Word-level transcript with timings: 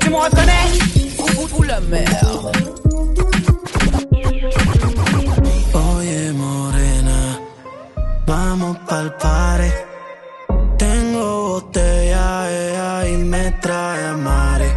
tu 0.00 0.10
me 0.10 0.16
reconnais 0.16 0.86
Ou 1.56 1.62
la 1.62 1.80
merde. 1.80 2.16
Oye, 5.74 6.32
morena, 6.32 7.40
vamos 8.26 8.76
pa'l 8.88 9.16
pare. 9.16 9.70
Tengo 10.78 11.48
botella, 11.48 12.50
ella 12.50 13.08
y 13.08 13.16
me 13.16 13.52
trae 13.60 14.06
a 14.06 14.16
mare. 14.16 14.70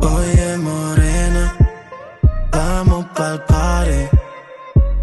Oye, 0.00 0.56
morena, 0.58 1.56
vamos 2.50 3.06
pa'l 3.14 3.44
pare. 3.46 4.10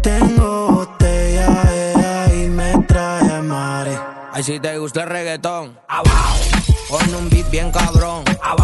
Tengo 0.02 0.72
botella, 0.72 1.48
ella 1.72 2.34
y 2.34 2.48
me 2.48 2.70
trae 2.86 3.32
a 3.32 3.42
mare. 3.42 3.98
Ay, 4.32 4.42
si 4.42 4.60
te 4.60 4.78
gusta 4.78 5.02
el 5.02 5.08
reggaetón, 5.10 5.78
abajo. 5.88 6.38
Pon 6.88 7.14
un 7.14 7.28
beat 7.30 7.48
bien 7.50 7.70
cabrón, 7.70 8.24
abajo. 8.42 8.59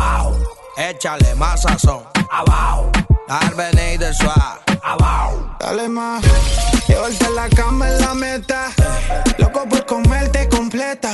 Échale 0.76 1.34
más 1.36 1.62
sazón, 1.62 2.02
abajo. 2.30 2.90
Arben 3.28 3.78
y 3.94 3.96
de 3.96 4.12
suave, 4.12 4.60
abajo. 4.82 5.56
Dale 5.58 5.88
más, 5.88 6.22
llevarte 6.86 7.30
la 7.30 7.48
cama 7.48 7.88
en 7.88 7.98
la 7.98 8.12
meta. 8.12 8.68
Loco 9.38 9.66
por 9.70 9.86
comerte 9.86 10.46
completa. 10.50 11.12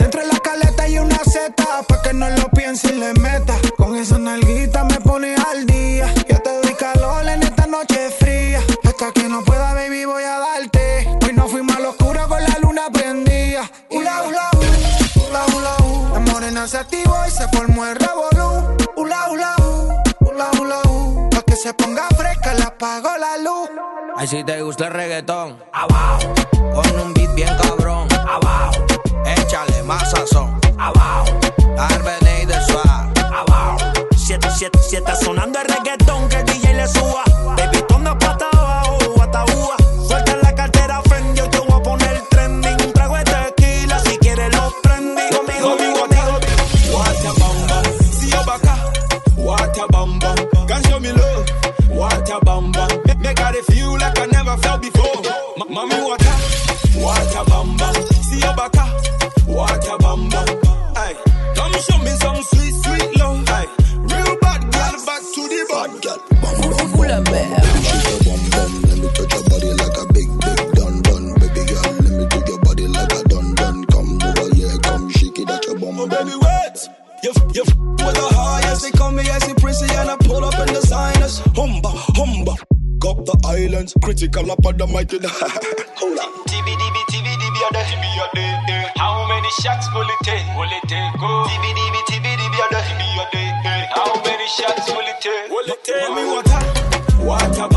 Dentro 0.00 0.20
de 0.20 0.26
la 0.26 0.38
caleta 0.40 0.82
hay 0.82 0.98
una 0.98 1.18
seta, 1.18 1.82
pa' 1.86 2.02
que 2.02 2.12
no 2.12 2.28
lo 2.30 2.50
piense 2.50 2.92
y 2.92 2.98
le 2.98 3.14
meta. 3.14 3.54
Con 3.76 3.94
esa 3.94 4.18
nalguita 4.18 4.82
morena 16.42 16.66
se 16.66 16.76
activó 16.76 17.16
y 17.24 17.30
se 17.30 17.46
formó 17.56 17.86
el 17.86 17.94
revolú. 17.94 18.76
Ula, 18.96 19.30
ula, 19.30 19.54
uh, 19.58 20.28
ula, 20.28 20.50
ula, 20.60 20.80
uh. 20.88 21.30
Pa' 21.30 21.42
que 21.42 21.54
se 21.54 21.72
ponga 21.72 22.08
fresca, 22.16 22.52
le 22.54 22.64
apago 22.64 23.16
la 23.16 23.36
luz. 23.38 23.70
Ay, 24.16 24.26
si 24.26 24.42
te 24.42 24.60
gusta 24.60 24.88
el 24.88 24.92
reggaetón, 24.92 25.62
abajo. 25.72 26.34
Pon 26.74 27.00
un 27.00 27.14
beat 27.14 27.32
bien 27.36 27.56
cabrón, 27.58 28.08
abajo. 28.12 28.84
Échale 29.24 29.84
más 29.84 30.10
sazón, 30.10 30.60
abajo. 30.78 31.30
Arben 31.78 32.42
y 32.42 32.46
de 32.46 32.60
suave, 32.66 33.12
abajo. 33.20 33.78
Siete, 34.16 34.48
siete, 34.56 34.80
siete 34.82 35.12
sonando 35.22 35.60
el 35.60 35.68
reggaetón 35.68 36.28
que 36.28 36.36
el 36.38 36.44
DJ 36.44 36.74
le 36.74 36.88
suba. 36.88 37.22
Baby, 37.56 37.84
toma 37.86 38.18
pata 38.18 38.48
abajo. 38.52 38.98
Suelta 39.14 39.44
bamba, 53.34 53.52
make, 53.52 53.54
make 53.54 53.64
feel 53.64 53.92
like 53.92 54.18
I 54.18 54.26
never 54.26 54.56
felt 54.58 54.82
before. 54.82 55.22
M- 55.60 55.72
mommy, 55.72 55.94
what 56.02 56.22
a, 56.22 56.32
what 57.00 57.46
bamba, 57.46 57.94
see 58.24 58.40
your 58.40 58.54
baka. 58.54 58.84
What 59.46 59.86
a 59.88 59.98
bamba, 59.98 60.96
ay. 60.96 61.14
Come 61.54 61.72
show 61.72 61.98
me 61.98 62.10
some 62.10 62.42
sweet, 62.42 62.74
sweet 62.74 63.16
love. 63.18 63.44
Ay. 63.48 63.66
Real 63.98 64.36
bad 64.40 64.60
girl, 64.72 64.96
back 65.06 65.22
to 65.34 65.42
the 65.48 65.66
bad 65.70 66.02
girl. 66.02 66.20
Ou 66.98 67.02
la 67.04 67.20
merde. 67.20 67.68
Bum 68.24 68.50
bum, 68.50 68.82
let 68.82 68.98
me 68.98 69.08
touch 69.14 69.32
your 69.32 69.42
body 69.48 69.72
like 69.74 69.98
a 69.98 70.12
big, 70.12 70.28
big 70.40 70.72
dun 70.74 71.02
dun. 71.02 71.34
Baby 71.40 71.64
girl, 71.72 71.92
let 72.04 72.12
me 72.18 72.26
do 72.26 72.38
your 72.46 72.58
body 72.60 72.86
like 72.88 73.12
a 73.12 73.22
dun 73.24 73.54
dun. 73.54 73.84
Come 73.86 74.18
over 74.22 74.54
here, 74.54 74.78
come 74.82 75.10
shake 75.10 75.38
it 75.38 75.50
at 75.50 75.64
your 75.66 75.78
bum 75.78 76.00
Oh, 76.00 76.06
baby, 76.06 76.34
wait. 76.40 76.88
You, 77.22 77.32
you 77.54 77.62
f- 77.62 77.76
with 77.78 78.14
the 78.16 78.28
highest. 78.34 78.82
They 78.82 78.90
call 78.90 79.12
me 79.12 79.22
as 79.28 79.46
the 79.46 79.54
Prissy 79.54 79.86
and 79.94 80.10
I 80.10 80.16
pull 80.16 80.44
up 80.44 80.58
in 80.58 80.74
designers. 80.74 81.40
Humba, 81.54 81.92
humba. 82.16 82.71
Up 83.02 83.18
the 83.26 83.34
islands, 83.44 83.92
critical 84.02 84.50
up 84.52 84.64
on 84.64 84.76
the 84.78 84.86
mighty. 84.86 85.18
Hold 85.26 86.18
on. 86.22 86.30
TBDB, 86.46 86.96
TBDB 87.10 87.56
a 87.68 87.72
day. 87.74 87.82
TB 87.82 88.04
a 88.14 88.26
day. 88.36 88.54
eh. 88.72 88.88
How 88.96 89.26
many 89.26 89.48
shots 89.60 89.88
will 89.92 90.06
it 90.06 90.20
take? 90.22 90.46
Will 90.56 90.70
it 90.70 90.84
take? 90.86 91.12
Oh. 91.18 91.44
TBDB, 91.50 91.96
TBDB 92.08 92.54
a 92.54 92.66
day. 92.70 92.82
TB 92.86 93.02
a 93.18 93.24
day. 93.34 93.50
eh. 93.66 93.86
How 93.90 94.14
many 94.22 94.46
shots 94.46 94.86
will 94.88 95.02
it 95.02 95.18
take? 95.20 95.50
Will 95.50 95.66
it 95.66 95.82
take? 95.84 96.08
Mommy, 96.08 96.24
what 97.26 97.58
a, 97.58 97.71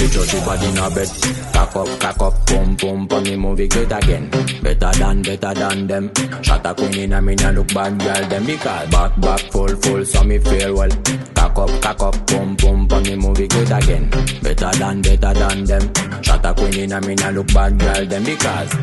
I'm 0.00 0.08
pretty 0.08 0.28
she 0.28 0.40
body 0.40 0.66
in 0.66 0.78
a 0.78 0.90
bed. 0.90 1.08
Cock 1.52 1.76
up, 1.76 2.00
cock 2.00 2.22
up, 2.22 2.46
boom, 2.46 2.74
boom, 2.76 3.06
pon 3.06 3.22
me 3.22 3.36
movie 3.36 3.68
good 3.68 3.92
again. 3.92 4.30
Better 4.62 4.92
than, 4.98 5.22
better 5.22 5.52
than 5.52 5.86
them. 5.86 6.10
Shot 6.42 6.64
a 6.64 6.74
queen 6.74 6.98
in 6.98 7.12
a 7.12 7.20
me 7.20 7.34
nah 7.34 7.50
look 7.50 7.68
bad 7.74 7.98
girl 7.98 8.28
them 8.28 8.46
because 8.46 8.88
back, 8.88 9.20
back, 9.20 9.40
full, 9.52 9.68
full, 9.68 10.04
so 10.06 10.24
me 10.24 10.38
feel 10.38 10.74
well. 10.74 10.88
Cock 11.34 11.58
up, 11.58 11.82
cock 11.82 12.02
up, 12.02 12.26
boom, 12.26 12.56
boom, 12.56 12.88
pon 12.88 13.02
me 13.02 13.14
movie 13.14 13.46
good 13.46 13.70
again. 13.70 14.08
Better 14.42 14.70
than, 14.78 15.02
better 15.02 15.34
than 15.34 15.64
them. 15.64 16.22
Shot 16.22 16.46
a 16.46 16.54
queen 16.54 16.78
in 16.78 16.92
a 16.92 17.00
me 17.02 17.14
nah 17.16 17.28
look 17.28 17.52
bad 17.52 17.78
girl 17.78 18.06
them 18.06 18.24
because. 18.24 18.74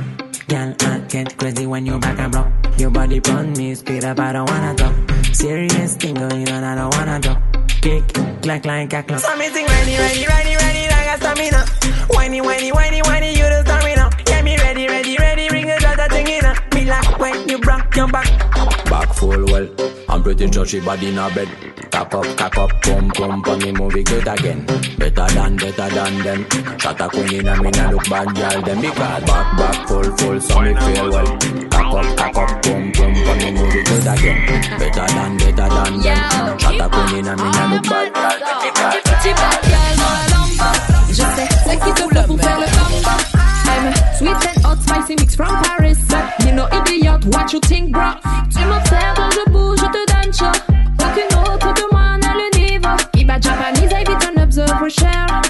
Girl, 0.48 0.76
I 0.82 1.00
get 1.10 1.36
crazy 1.36 1.66
when 1.66 1.86
you 1.88 1.98
back 1.98 2.20
and 2.20 2.32
block. 2.32 2.48
Your 2.78 2.92
body 2.92 3.20
burn 3.20 3.54
me, 3.54 3.74
speed 3.74 4.04
up, 4.04 4.20
I 4.20 4.34
don't 4.34 4.48
wanna 4.48 4.76
talk. 4.76 4.96
Serious 5.34 5.96
thing 5.96 6.14
going 6.14 6.48
on, 6.48 6.64
I 6.64 6.76
don't 6.76 6.94
wanna 6.96 7.20
talk. 7.20 7.42
Kick, 7.82 8.04
clack, 8.44 8.66
like 8.66 8.94
a 8.94 9.02
clock. 9.02 9.20
So 9.20 9.36
me 9.36 9.50
sing 9.50 9.66
ready, 9.66 9.98
ready, 9.98 10.28
ready, 10.28 10.57
ready, 11.24 11.52
like 11.52 11.66
a 11.66 11.66
stamina. 11.66 11.66
Whiny, 12.10 12.42
whiny, 12.42 12.72
whiny, 12.72 13.02
whiny, 13.02 13.32
you 13.32 13.44
the 13.44 13.64
stamina. 13.66 14.10
Get 14.26 14.44
me 14.44 14.58
ready, 14.58 14.88
ready, 14.88 15.18
ready, 15.18 15.48
bring 15.50 15.68
it 15.68 15.84
out, 15.84 16.10
thing 16.12 16.28
in 16.28 16.44
Me 16.74 16.86
like 16.90 17.20
when 17.20 17.50
you 17.50 17.60
broke 17.60 17.96
your 17.96 18.08
back. 18.08 18.28
Back 18.86 19.14
full 19.14 19.46
well. 19.46 19.68
I'm 20.10 20.24
pretty 20.24 20.52
sure 20.52 20.66
she 20.66 20.80
body 20.80 21.10
in 21.10 21.18
a 21.18 21.30
bed. 21.30 21.50
Cock 21.92 22.14
up, 22.14 22.38
cock 22.38 22.58
up, 22.58 22.82
boom, 22.82 23.12
boom, 23.16 23.44
pon 23.44 23.60
me 23.60 23.72
movie 23.72 24.04
good 24.04 24.28
again. 24.28 24.66
Better 24.98 25.28
than, 25.28 25.56
better 25.58 25.90
than 25.90 26.20
them. 26.24 26.80
Shot 26.80 27.02
a 27.02 27.10
queen 27.10 27.34
in 27.34 27.48
a 27.48 27.62
me 27.62 27.70
nah 27.72 27.92
look 27.92 28.10
bad 28.10 28.36
girl 28.36 28.62
them 28.62 28.82
because 28.82 29.24
back, 29.26 29.58
back, 29.58 29.88
full, 29.88 30.18
full, 30.18 30.40
so 30.40 30.62
me 30.62 30.74
feel 30.74 31.10
well. 31.10 31.38
Cock 31.70 31.94
up, 31.94 32.18
cock 32.18 32.38
up, 32.38 32.62
boom, 32.64 32.92
boom, 32.92 33.14
pon 33.14 33.38
me 33.38 33.52
movie 33.52 33.84
good 33.84 34.08
again. 34.08 34.80
Better 34.80 35.08
than, 35.08 35.38
better 35.38 35.70
than 35.70 36.02
them. 36.02 36.60
Shot 36.60 36.80
a 36.80 36.90
queen 36.90 37.20
in 37.20 37.28
a 37.28 37.36
me 37.36 37.44
nah 37.44 37.74
look 37.74 37.84
bad 37.84 38.14
girl 38.14 38.38
them 38.40 39.12
because. 39.22 40.27
Je 41.10 41.14
sais, 41.16 41.78
qui 41.78 41.94
te 41.94 42.02
faut 42.02 42.28
pour 42.28 42.40
faire 42.40 42.60
le. 42.60 42.66
I'm 43.70 43.94
sweet 44.18 44.30
and 44.32 44.66
hot, 44.66 44.82
spicy 44.82 45.16
mix 45.16 45.36
from 45.36 45.62
Paris. 45.64 45.98
You 46.46 46.54
know 46.54 46.68
idiot, 46.72 47.26
what 47.26 47.52
you 47.54 47.60
think, 47.60 47.92
bro? 47.92 48.12
Tu 48.52 48.60
m'observes, 48.66 49.30
je 49.36 49.52
bouge, 49.52 49.80
je 49.80 49.86
te 49.86 50.06
donne 50.12 50.34
chaud. 50.34 50.60
Aucune 51.00 51.38
autre 51.40 51.74
de 51.74 51.84
moi 51.92 52.18
n'a 52.18 52.34
le 52.34 52.50
niveau. 52.58 52.98
Iba 53.16 53.40
Japanese, 53.40 53.94
I 53.94 54.04
beat 54.04 54.24
an 54.26 54.42
observer 54.44 54.90
share. 54.90 55.42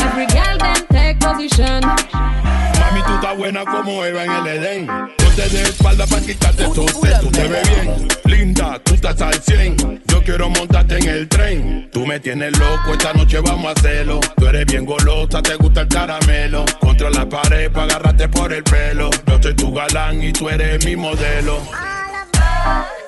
Every 0.00 0.26
girl 0.26 0.58
then 0.58 0.86
take 0.90 1.18
position. 1.20 1.80
Mami, 1.82 3.02
tú 3.06 3.14
estás 3.14 3.36
buena 3.36 3.64
como 3.64 4.04
Eva 4.04 4.24
en 4.24 4.30
el 4.32 4.46
Edén. 4.46 4.86
Yo 4.86 5.28
te 5.36 5.48
de 5.48 5.62
espalda 5.62 6.06
para 6.06 6.22
quitarte 6.22 6.64
sed. 6.64 7.20
Tú 7.20 7.30
te 7.30 7.48
ves 7.48 7.68
bien, 7.68 8.08
linda, 8.24 8.78
tú 8.82 8.94
estás 8.94 9.20
al 9.20 9.34
100. 9.34 10.02
Yo 10.06 10.22
quiero 10.22 10.48
montarte 10.50 10.98
en 10.98 11.08
el 11.08 11.28
tren. 11.28 11.85
Tú 12.06 12.12
me 12.12 12.20
tienes 12.20 12.56
loco, 12.56 12.92
esta 12.92 13.12
noche 13.14 13.40
vamos 13.40 13.66
a 13.66 13.70
hacerlo. 13.72 14.20
Tú 14.36 14.46
eres 14.46 14.64
bien 14.66 14.86
golosa, 14.86 15.42
te 15.42 15.56
gusta 15.56 15.80
el 15.80 15.88
caramelo. 15.88 16.64
Contra 16.78 17.10
la 17.10 17.28
pared 17.28 17.68
para 17.72 17.86
agarrarte 17.86 18.28
por 18.28 18.52
el 18.52 18.62
pelo. 18.62 19.10
Yo 19.26 19.42
soy 19.42 19.54
tu 19.54 19.72
galán 19.72 20.22
y 20.22 20.32
tú 20.32 20.48
eres 20.48 20.84
mi 20.84 20.94
modelo. 20.94 21.58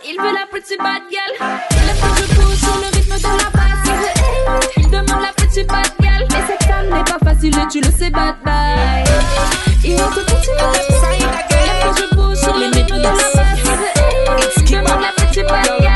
Il 0.05 0.17
veut 0.21 0.33
la 0.33 0.49
petite 0.51 0.83
bad 0.83 1.03
girl. 1.09 1.33
Faut 1.39 2.13
que 2.13 2.23
je 2.23 2.35
pousse 2.41 2.59
sur 2.59 2.77
le 2.81 2.87
rythme 2.97 3.17
de 3.19 3.23
la 3.23 3.51
basse. 3.51 3.85
Il 3.85 3.93
veut, 3.93 4.09
hey, 4.17 4.69
il 4.79 4.91
demande 4.91 5.23
la 5.23 5.33
petite 5.33 5.69
bad 5.69 5.93
girl. 6.01 6.27
Mais 6.33 6.47
cette 6.49 6.65
femme 6.65 6.89
n'est 6.91 7.05
pas 7.05 7.19
facile 7.25 7.57
et 7.57 7.69
tu 7.71 7.81
le 7.81 7.93
sais, 7.93 8.11
bad 8.11 8.35
bye. 8.45 9.05
Il 9.85 9.93
veut 9.93 10.25
tu 10.43 10.51
Il 11.21 11.27
faut 11.83 11.93
que 11.93 12.01
je 12.01 12.15
pousse 12.17 12.41
sur 12.41 12.57
le 12.57 12.67
rythme 12.67 12.97
de 12.97 13.03
la 13.03 13.11
basse. 13.11 13.63
Il 13.65 13.71
veut, 13.71 13.93
hey, 13.95 14.49
il 14.57 14.65
demande 14.65 15.03
la 15.03 15.25
petite 15.25 15.47
bad 15.47 15.65
girl. 15.79 15.88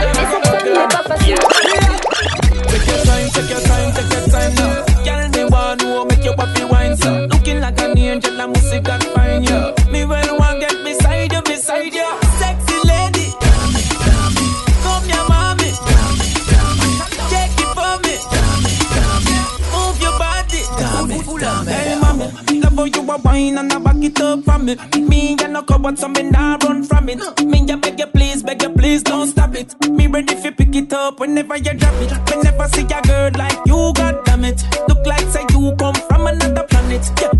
Angel, 8.72 8.92
I 8.92 8.98
must 8.98 9.02
say 9.02 9.12
fine 9.14 9.44
yo. 9.44 9.74
Me 9.90 10.04
well 10.04 10.38
want 10.38 10.60
get 10.60 10.84
beside 10.84 11.32
you, 11.32 11.42
beside 11.42 11.94
you. 11.94 12.06
Sexy 12.38 12.78
lady, 12.88 13.32
come 14.82 15.04
here, 15.04 15.24
mommy. 15.28 15.70
Take 17.30 17.58
it 17.58 17.70
for 17.76 17.94
me. 18.02 18.14
Move 19.72 20.00
your 20.00 20.18
body. 20.18 20.62
Hey, 21.70 21.98
mommy, 22.00 22.26
love 22.60 22.76
how 22.76 22.84
you 22.84 23.02
wine 23.02 23.58
and 23.58 23.72
a 23.72 23.80
back 23.80 23.96
it 24.02 24.20
up 24.20 24.44
for 24.44 24.58
me. 24.58 24.76
Me 25.00 25.36
and 25.42 25.52
no 25.52 25.62
coward, 25.62 25.98
so 25.98 26.08
me 26.08 26.22
nah 26.22 26.56
run 26.62 26.84
from 26.84 27.08
it. 27.08 27.20
Me 27.44 27.64
ya 27.66 27.76
beg 27.76 27.98
you 27.98 28.06
please, 28.06 28.42
beg 28.42 28.62
you 28.62 28.70
please, 28.70 29.02
don't 29.02 29.28
stop 29.28 29.54
it. 29.54 29.74
Me 29.88 30.06
ready 30.06 30.34
fi 30.34 30.50
pick 30.50 30.74
it 30.74 30.92
up 30.92 31.20
whenever 31.20 31.56
you 31.56 31.74
drop 31.74 31.94
it. 32.02 32.12
Whenever 32.30 32.68
see 32.68 32.82
a 32.82 33.02
girl 33.02 33.30
like 33.36 33.58
you, 33.66 33.92
god 33.94 34.24
damn 34.24 34.44
it. 34.44 34.62
Look 34.88 35.06
like 35.06 35.26
say 35.28 35.44
you 35.50 35.74
come 35.78 35.94
from 35.94 36.26
another 36.26 36.64
planet. 36.64 37.10
Yeah, 37.20 37.32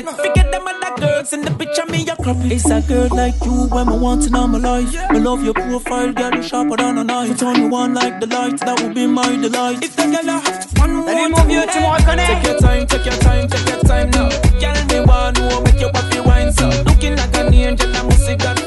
it. 0.00 0.16
Forget 0.16 0.50
them 0.50 0.66
other 0.66 1.00
girls 1.00 1.32
in 1.32 1.42
the 1.42 1.50
picture, 1.50 1.86
me 1.86 2.08
a 2.08 2.16
crop 2.16 2.36
it. 2.44 2.52
It's 2.52 2.70
a 2.70 2.80
girl 2.82 3.08
like 3.10 3.34
you, 3.44 3.68
when 3.68 3.86
me 3.88 3.98
want 3.98 4.26
in 4.26 4.34
all 4.34 4.48
my 4.48 4.58
life. 4.58 4.94
I 4.96 5.18
love 5.18 5.44
your 5.44 5.54
profile, 5.54 6.12
girl, 6.12 6.34
you 6.34 6.42
sharper 6.42 6.76
than 6.76 6.98
a 6.98 7.04
knife. 7.04 7.38
Turn 7.38 7.56
you 7.56 7.74
on 7.74 7.94
like 7.94 8.20
the 8.20 8.26
light, 8.26 8.58
that 8.60 8.80
will 8.80 8.94
be 8.94 9.06
my 9.06 9.36
delight. 9.36 9.82
If 9.82 9.96
the 9.96 10.04
girl 10.04 10.30
a 10.30 10.80
one 10.80 10.94
more 10.94 11.06
Let 11.06 11.16
me 11.16 11.36
move 11.36 11.50
you 11.50 11.66
to 11.66 11.80
more 11.80 11.98
connect. 11.98 12.44
Take 12.44 12.52
your 12.52 12.58
time, 12.58 12.86
take 12.86 13.04
your 13.04 13.18
time, 13.18 13.48
take 13.48 13.68
your 13.68 13.80
time 13.80 14.10
now. 14.10 14.28
Girl, 14.60 14.84
me 14.90 15.06
want 15.06 15.36
to 15.36 15.60
make 15.62 15.80
your 15.80 15.92
body 15.92 16.20
wine 16.20 16.52
so. 16.52 16.68
Looking 16.84 17.16
like 17.16 17.36
an 17.36 17.54
angel, 17.54 17.94
I 17.96 18.02
must 18.02 18.26
see 18.26 18.34
that 18.36 18.59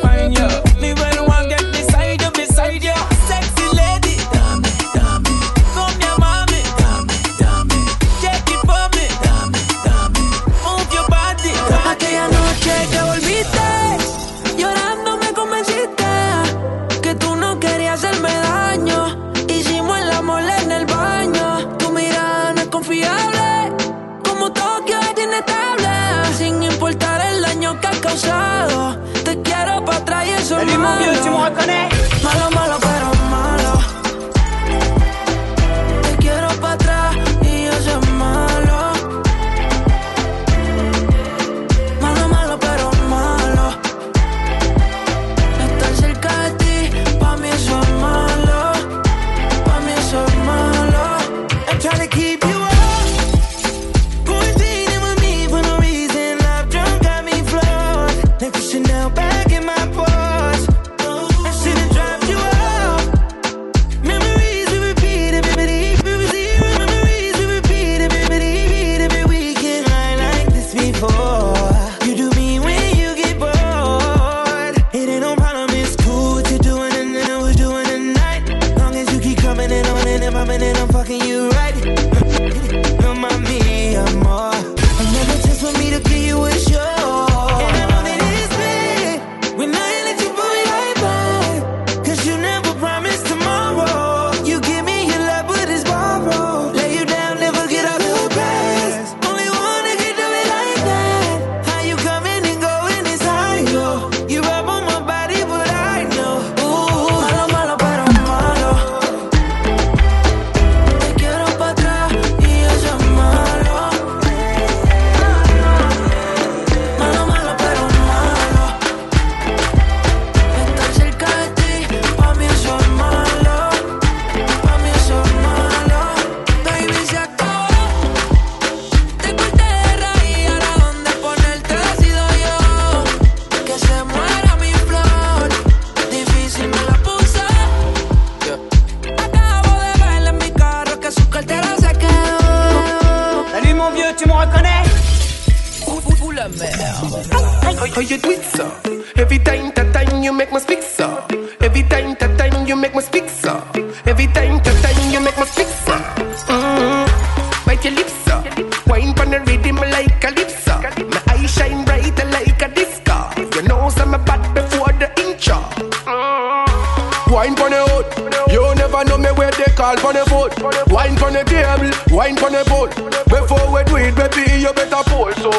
where 170.02 170.14
they 170.14 170.20
the 170.20 170.26
foot. 170.30 170.92
Wine 170.92 171.16
pon 171.16 171.34
the 171.34 171.44
table, 171.44 171.92
wine 172.16 172.36
pon 172.36 172.54
the 172.54 172.64
boat. 172.66 172.96
Before 173.28 173.68
we 173.74 173.84
do 173.84 173.98
it, 173.98 174.16
baby, 174.16 174.62
you 174.62 174.74
better 174.74 175.04
pull. 175.10 175.32
So, 175.34 175.50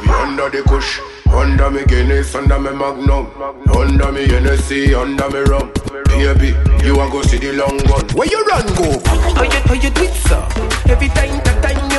we 0.00 0.08
under 0.08 0.48
the 0.48 0.62
kush, 0.66 1.00
under 1.28 1.70
me 1.70 1.84
Guinness, 1.84 2.34
under 2.34 2.58
me 2.58 2.70
Magnum, 2.70 3.28
under 3.74 4.12
me 4.12 4.26
Hennessy, 4.28 4.94
under 4.94 5.28
me 5.30 5.40
rum. 5.40 5.72
Baby, 6.06 6.54
you 6.86 7.00
a 7.00 7.10
go 7.10 7.22
see 7.22 7.38
the 7.38 7.52
long 7.52 7.76
gun. 7.78 8.06
Where 8.14 8.28
you 8.28 8.44
run 8.44 8.66
go? 8.76 9.00
How 9.34 9.42
you, 9.42 9.50
how 9.50 9.74
you 9.74 9.90
do 9.90 10.02
it, 10.02 10.14
so? 10.14 10.38
Every 10.86 11.08
time, 11.08 11.42
that 11.42 11.58
time 11.62 11.91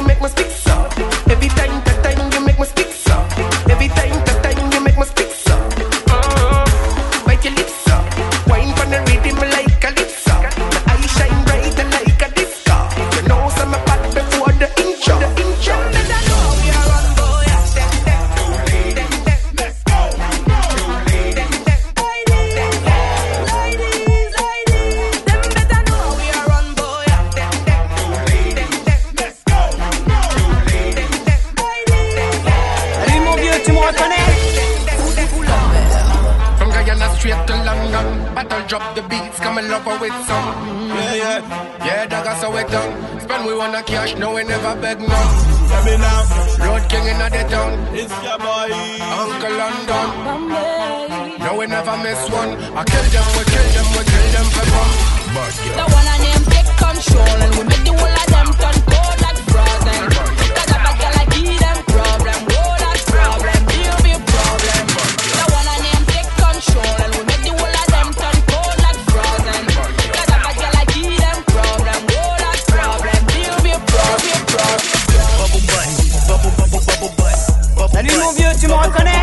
drop 38.73 38.95
the 38.95 39.03
beats, 39.03 39.37
come 39.39 39.59
and 39.59 39.69
love 39.69 39.85
her 39.85 39.97
with 40.01 40.17
some. 40.25 40.47
Yeah, 40.89 41.13
yeah. 41.13 41.85
Yeah, 41.85 42.07
dog, 42.07 42.25
I 42.25 42.33
saw 42.41 42.57
it 42.57 42.67
done. 42.73 43.21
Spend 43.21 43.45
we 43.45 43.53
wanna 43.55 43.83
cash, 43.83 44.15
no, 44.15 44.33
we 44.33 44.43
never 44.43 44.73
beg 44.81 44.97
none. 44.97 45.29
Let 45.69 45.85
me 45.85 45.95
now. 46.01 46.65
Road 46.65 46.83
king 46.89 47.05
in 47.05 47.17
the 47.21 47.43
town. 47.53 47.71
It's 47.93 48.15
your 48.25 48.39
boy. 48.41 48.73
Uncle 49.21 49.55
London. 49.61 50.07
No, 51.45 51.51
we 51.59 51.67
never 51.67 51.95
miss 52.01 52.21
one. 52.41 52.51
I 52.73 52.81
kill 52.89 53.07
them, 53.13 53.27
we 53.37 53.43
kill 53.53 53.67
them, 53.77 53.87
we 53.93 54.01
kill 54.09 54.27
them 54.33 54.47
for 54.55 54.65
fun. 54.73 54.89
But 55.37 55.53
yeah. 55.53 55.77
The 55.77 55.85
one 55.93 56.09
and 56.13 56.23
them 56.25 56.41
take 56.53 56.71
control 56.81 57.37
and 57.45 57.53
we 57.53 57.63
make 57.69 57.83
the 57.85 57.93
whole 57.93 58.17
of 58.21 58.27
them 58.33 58.49
turn 58.57 58.77
cold 58.89 59.17
like 59.21 59.41
frozen. 59.53 60.32
Simon 78.63 78.93
Connect. 78.93 79.22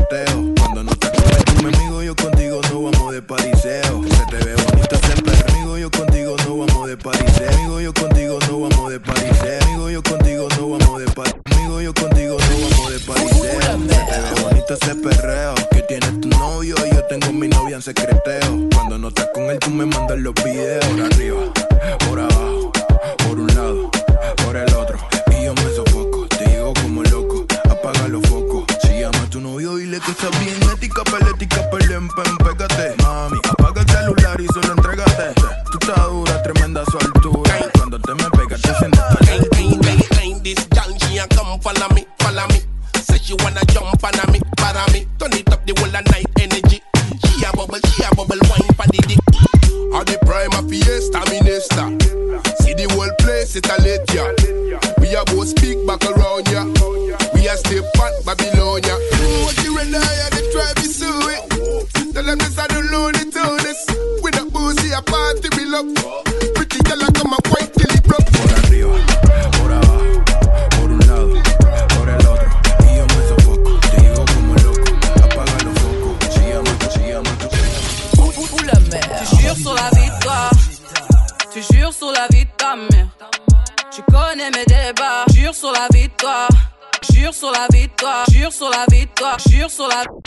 Let's 53.53 53.67
a 53.67 53.83
let. 53.83 54.99
We 55.01 55.13
are 55.13 55.25
both 55.25 55.49
speak 55.49 55.85
back 55.85 56.01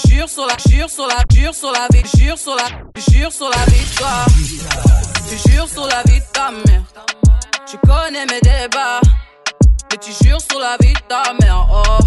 jure 0.07 0.29
sur 0.29 0.47
la 0.47 0.57
jure 0.69 0.91
sur 0.91 1.07
la 1.07 1.25
jure 1.33 1.55
sur 1.55 1.73
la 1.73 1.87
vie 1.93 2.03
jure 2.19 2.39
sur 2.39 2.57
la 2.57 2.65
jure 3.13 3.33
sur 3.33 3.49
la 3.49 3.65
victoire 3.73 4.27
tu 5.29 5.51
jures 5.51 5.69
sur 5.69 5.87
la 5.87 6.03
vie 6.05 6.21
de 6.21 6.25
ta 6.33 6.51
mère. 6.51 6.83
Tu 7.67 7.77
connais 7.79 8.27
mes 8.27 8.41
débats 8.41 9.01
mais 9.91 9.97
tu 9.99 10.13
jures 10.25 10.41
sur 10.41 10.61
la 10.61 10.77
vie 10.81 10.93
de 10.93 11.01
ta 11.09 11.33
mère. 11.41 11.67
Oh 11.71 11.99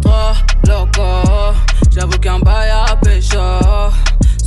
trop 0.00 0.34
loco 0.66 1.56
j'avoue 1.90 2.18
qu'un 2.18 2.38
bail 2.38 2.70
à 2.70 2.96
pécho. 2.96 3.38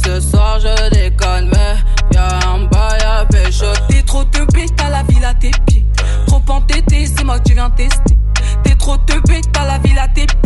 Ce 0.04 0.20
soir 0.20 0.60
je 0.60 0.90
déconne 0.90 1.50
mais 1.52 1.76
y'a 2.14 2.40
un 2.48 2.66
bail 2.66 3.02
à 3.02 3.26
pécho. 3.26 3.66
T'es 3.90 4.02
trop 4.04 4.24
teubé 4.26 4.66
t'as 4.76 4.90
la 4.90 5.04
ville 5.04 5.26
à 5.26 5.34
tes 5.34 5.52
pieds. 5.68 5.86
Trop 6.28 6.42
entêté 6.48 7.06
c'est 7.06 7.24
moi 7.24 7.40
que 7.40 7.50
tu 7.50 7.54
viens 7.54 7.70
tester. 7.70 8.18
T'es 8.64 8.76
trop 8.76 8.98
teubé 8.98 9.42
t'as 9.52 9.66
la 9.66 9.78
ville 9.80 10.00
à 10.00 10.08
tes 10.08 10.26
pieds 10.26 10.43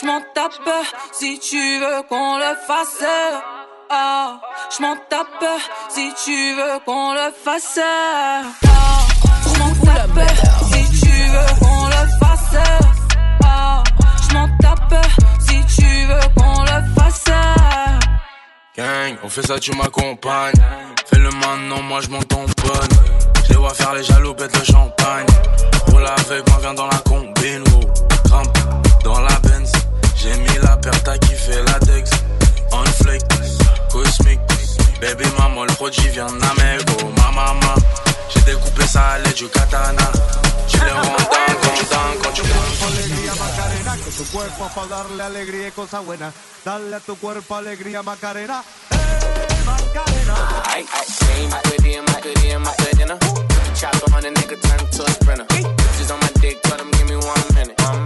je 0.00 0.06
m'en 0.06 0.20
tape 0.34 0.52
si 1.12 1.38
tu 1.38 1.78
veux 1.78 2.02
qu'on 2.08 2.36
le 2.36 2.54
fasse. 2.66 3.04
Ah, 3.88 4.40
je 4.76 4.82
m'en 4.82 4.96
tape 5.08 5.44
si 5.88 6.12
tu 6.24 6.54
veux 6.54 6.78
qu'on 6.84 7.12
le 7.14 7.32
fasse. 7.32 7.78
Ah, 7.78 8.42
je 9.44 9.58
m'en 9.58 9.70
tape 9.84 10.28
si 10.72 11.00
tu 11.00 11.12
veux 11.32 11.60
qu'on 11.60 11.86
le 11.86 12.02
fasse. 12.20 12.62
Ah, 13.44 13.82
je 14.28 14.34
m'en 14.34 14.48
tape 14.58 15.06
si 15.40 15.64
tu 15.76 16.06
veux 16.06 16.28
qu'on 16.36 16.62
le 16.62 16.94
fasse. 16.94 17.24
Gang, 18.76 19.16
on 19.22 19.28
fait 19.28 19.46
ça, 19.46 19.58
tu 19.58 19.74
m'accompagnes. 19.74 20.54
Fais 21.06 21.18
le 21.18 21.30
maintenant, 21.30 21.82
moi 21.82 22.00
je 22.00 22.08
m'en 22.08 22.22
tamponne. 22.22 22.88
Je 23.44 23.50
les 23.50 23.58
vois 23.58 23.72
faire 23.72 23.94
les 23.94 24.02
jaloux, 24.02 24.34
pète 24.34 24.56
le 24.58 24.64
champagne. 24.64 25.26
Roule 25.86 26.06
avec 26.06 26.48
moi, 26.48 26.58
viens 26.60 26.74
dans 26.74 26.88
la 26.88 26.98
combine, 26.98 27.64
oh. 27.74 27.86
J'ai 30.26 30.36
mis 30.38 30.58
la 30.60 30.76
paire, 30.76 31.02
t'as 31.04 31.16
kiffé 31.18 31.52
la 31.66 31.78
Dex. 31.86 32.10
On 32.72 32.84
flake, 32.84 33.22
cosmique. 33.92 34.40
Baby 35.00 35.24
maman, 35.38 35.64
le 35.64 35.72
produit 35.74 36.08
vient 36.08 36.26
d'Amego. 36.26 37.12
Ma 37.16 37.30
maman, 37.30 37.74
j'ai 38.34 38.40
découpé 38.40 38.84
ça 38.88 39.10
à 39.10 39.18
l'aide 39.18 39.34
du 39.34 39.46
katana. 39.46 40.10
Tu 40.66 40.78
le 40.78 40.92
rends 40.92 41.16
quand 41.62 41.76
quand 42.22 42.32
tu 42.32 42.42
Alegría 42.86 43.32
Macarena, 43.38 43.92
con 44.02 44.10
tu 44.10 44.24
a 46.70 47.00
tu 47.00 47.14
cuerpo 47.14 47.54
alegría 47.54 48.02
Macarena. 48.02 48.64
Hey, 50.74 50.84
Macarena. 51.38 51.56
My 52.08 52.22
on 54.12 54.24
on 56.10 56.18
dick, 56.40 56.60
give 56.62 57.08
me. 57.08 57.16
One 57.16 57.54
minute. 57.54 58.05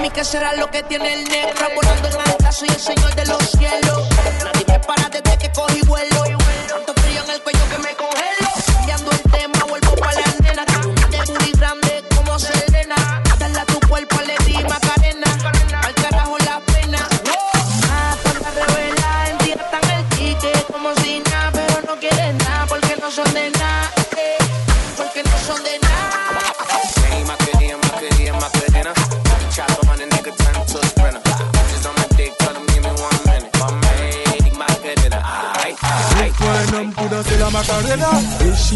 mami, 0.00 0.10
¿qué 0.10 0.24
será 0.24 0.54
lo 0.54 0.70
que 0.70 0.82
tiene 0.82 1.12
el 1.12 1.24
negro? 1.24 1.66
Volando 1.74 2.08
en 2.08 2.20
alta, 2.20 2.50
soy 2.52 2.68
el 2.68 2.80
señor 2.80 3.14
de 3.14 3.26
los 3.26 3.50
cielos. 3.50 4.08
Nadie 4.42 4.64
me 4.66 4.80
para 4.80 5.08
desde 5.10 5.38
que 5.38 5.52
cogí 5.52 5.82
vuelo. 5.82 6.19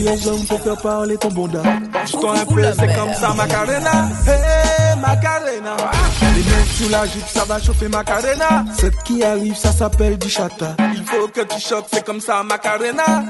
Si 0.05 0.11
les 0.11 0.29
hommes 0.29 0.47
faut 0.47 0.59
faire 0.59 0.77
parler 0.77 1.17
ton 1.17 1.29
bonda. 1.29 1.63
Juste 2.03 2.17
un 2.17 2.45
peu, 2.45 2.63
c'est 2.79 2.95
comme 2.95 3.15
ça, 3.15 3.33
Macarena. 3.33 4.09
Hey, 4.27 5.01
Macarena. 5.01 5.77
Les 6.21 6.43
mecs 6.43 6.67
sous 6.77 6.89
la 6.91 7.07
jupe, 7.07 7.27
ça 7.27 7.45
va 7.47 7.59
chauffer 7.59 7.89
Macarena. 7.89 8.67
Ce 8.79 8.87
qui 9.05 9.25
arrive, 9.25 9.57
ça 9.57 9.73
s'appelle 9.73 10.19
du 10.19 10.29
chata. 10.29 10.77
Il 10.95 11.05
faut 11.05 11.27
que 11.29 11.41
tu 11.41 11.59
choques, 11.59 11.87
c'est 11.91 12.05
comme 12.05 12.21
ça, 12.21 12.43
Macarena. 12.43 13.25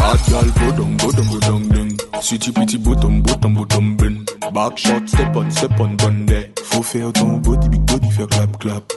Hot 0.00 0.18
girl, 0.28 0.50
bodong, 0.64 0.96
bodong, 0.96 1.26
bodong, 1.26 1.68
ding. 1.74 2.00
Sweetie, 2.22 2.52
pretty, 2.52 2.78
bottom, 2.78 3.20
bottom, 3.20 3.52
bottom, 3.52 3.96
bin. 3.96 4.24
Back 4.54 4.78
shot, 4.78 5.06
step 5.06 5.36
on, 5.36 5.50
step 5.50 5.78
on, 5.78 5.88
bande. 5.88 6.48
Faut 6.64 6.82
faire 6.82 7.12
ton 7.12 7.36
body, 7.36 7.68
big 7.68 7.82
body, 7.82 8.10
faire 8.12 8.28
clap, 8.28 8.58
clap. 8.58 8.92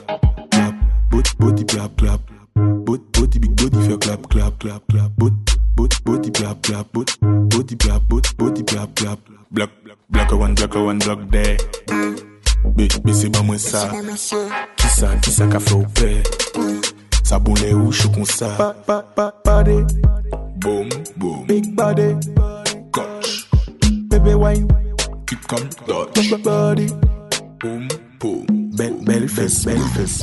Clap, 0.50 0.74
body, 1.10 1.30
body, 1.38 1.66
clap, 1.66 1.94
clap. 1.96 2.20
Body, 2.56 3.02
body, 3.12 3.38
big 3.38 3.50
body, 3.50 3.86
faire 3.86 3.98
clap, 3.98 4.26
clap, 4.28 4.58
clap, 4.58 4.82
clap. 4.88 5.10
Body, 5.18 5.34
body, 5.80 5.96
body, 6.04 6.30
clap, 6.30 6.62
clap. 6.62 6.92
Body, 6.92 7.12
body, 7.20 7.76
clap, 7.76 8.02
body, 8.08 8.28
body, 8.36 8.62
clap, 8.64 8.94
clap. 8.94 9.18
Black, 9.50 9.70
black 10.10 10.32
one, 10.32 10.54
black 10.54 10.74
one, 10.74 10.98
black 10.98 11.30
there. 11.30 11.56
Bébé, 12.76 13.12
c'est 13.12 13.30
pas 13.30 13.42
moi 13.42 13.58
ça. 13.58 13.90
Qui 14.76 14.86
ça, 14.88 15.16
qui 15.16 15.30
ça 15.30 15.46
qu'a 15.46 15.58
fait 15.58 15.74
au 15.74 15.84
père? 15.94 16.22
Ça 17.24 17.38
bon 17.38 17.54
les 17.54 17.72
rouges 17.72 18.10
comme 18.12 18.24
ça. 18.24 18.48
Pa, 18.58 18.74
pa, 18.86 19.02
pa, 19.14 19.34
body. 19.44 19.84
Boom, 20.56 20.88
boom. 21.16 21.46
Big 21.46 21.74
body. 21.74 22.14
Coach. 22.92 23.48
Baby 24.08 24.34
wine. 24.34 24.68
Keep 25.26 25.46
comme 25.46 25.68
Dutch. 25.86 26.42
Body. 26.42 26.86
Boom, 27.60 27.88
boom. 28.20 28.46
Belle, 28.76 28.96
belle 29.02 29.28
fesse, 29.28 29.64
belle 29.64 29.78
fesse. 29.94 30.22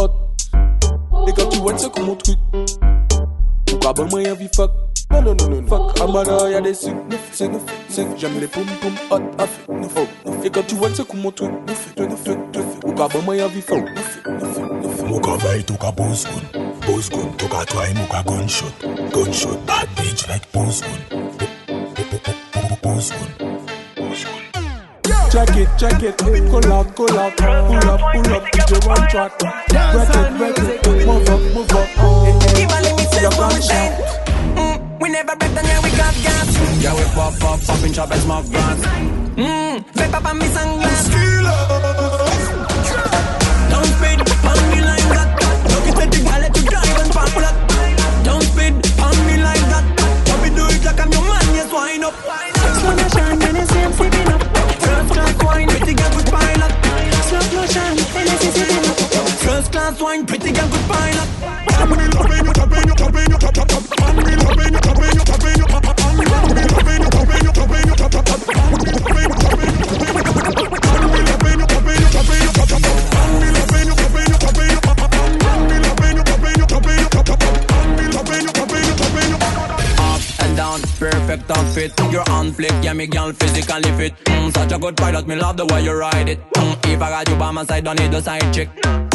tu 1.33 1.57
vois 1.59 1.77
c'est 1.77 1.91
comme 1.91 2.05
mon 2.05 2.15
truc. 2.15 2.37
Pourquoi 3.65 3.93
bon 3.93 4.07
moi 4.09 4.19
envie 4.31 4.49
fuck? 4.55 4.71
Non, 5.11 5.21
non, 5.21 5.35
non, 5.35 5.49
non, 5.49 5.67
fuck. 5.67 5.99
Amada 5.99 6.49
y'a 6.49 6.61
des 6.61 6.73
sucres. 6.73 6.95
Neuf, 7.09 7.29
c'est 7.33 7.47
neuf, 7.49 7.61
c'est 7.89 8.07
J'aime 8.17 8.39
les 8.39 8.47
poum 8.47 8.65
poum 8.81 8.93
hot. 9.09 9.19
Neuf, 9.37 9.67
neuf, 9.69 9.95
neuf. 10.25 10.45
Et 10.45 10.49
quand 10.49 10.65
tu 10.65 10.75
vois 10.75 10.89
c'est 10.93 11.07
comme 11.07 11.21
mon 11.21 11.31
truc. 11.31 11.51
Neuf, 11.67 11.93
neuf, 11.97 12.09
neuf, 12.09 12.37
neuf. 12.55 12.79
Pourquoi 12.79 13.07
bon 13.09 13.21
moi 13.23 13.35
envie 13.43 13.61
fuck? 13.61 13.83
Neuf, 13.83 14.21
neuf, 14.25 14.59
neuf. 14.59 15.09
Moka 15.09 15.35
vai 15.37 15.63
toka 15.63 15.91
boss 15.91 16.25
gun 16.25 16.63
Boss 16.87 17.09
gun 17.09 17.33
toka 17.37 17.65
try 17.65 17.93
moka 17.93 18.23
gunshot 18.23 18.71
Gunshot 19.11 19.57
bad 19.65 19.87
bitch 19.97 20.27
like 20.29 20.49
boss 20.53 20.81
gun 20.81 21.19
Boss 22.81 23.11
gun 23.11 23.40
Check 25.31 25.55
it, 25.55 25.69
check 25.79 26.03
it, 26.03 26.17
pull 26.17 26.35
up, 26.35 26.51
pull 26.51 26.73
up, 26.73 26.93
pull 26.93 27.17
up, 27.17 27.35
pull 27.37 28.33
up, 28.33 28.43
DJ 28.51 28.85
one 28.85 29.07
track. 29.07 29.39
Break 29.39 30.09
it, 30.11 30.37
break 30.37 30.57
it, 30.57 31.07
move 31.07 31.29
up, 31.29 31.39
move 31.55 31.71
up. 31.71 31.87
Even 32.59 32.81
let 32.83 32.97
me 32.97 33.03
say 33.05 33.23
one 33.39 33.61
thing. 33.61 33.91
Mm, 34.59 34.99
we 34.99 35.09
never 35.09 35.33
break 35.37 35.55
down, 35.55 35.63
yeah, 35.63 35.81
we 35.81 35.89
got 35.91 36.13
gas. 36.15 36.83
Yeah, 36.83 36.93
we 36.95 37.03
pop 37.15 37.41
up, 37.45 37.61
pop 37.65 37.83
in 37.85 37.93
chop 37.93 38.11
and 38.11 38.21
smoke 38.21 38.45
grass. 38.49 38.79
Mm, 39.37 39.85
vape 39.93 40.13
up 40.13 40.25
on 40.25 40.37
me 40.37 40.47
sunglass. 40.47 41.09
Don't 41.11 42.10
good 84.91 84.97
pilot, 84.97 85.27
me 85.27 85.35
love 85.35 85.57
the 85.57 85.65
way 85.65 85.83
you 85.83 85.93
ride 85.93 86.29
it. 86.29 86.39
Mm, 86.53 86.93
if 86.93 87.01
I 87.01 87.09
got 87.09 87.29
you 87.29 87.35
by 87.35 87.51
my 87.51 87.65
side, 87.65 87.83
don't 87.83 87.99
need 87.99 88.13
a 88.13 88.21
side 88.21 88.53
chick. 88.53 89.10